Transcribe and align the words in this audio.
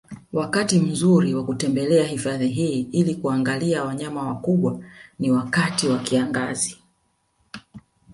Wakati 0.33 0.79
mzuri 0.79 1.35
wa 1.35 1.45
kutembelea 1.45 2.07
hifadhi 2.07 2.47
hii 2.47 2.79
ili 2.91 3.15
kuangaliwa 3.15 3.85
wanyama 3.85 4.27
wakubwa 4.27 4.79
ni 5.19 5.31
wakati 5.31 5.87
wa 5.87 5.99
kiangazi 5.99 6.77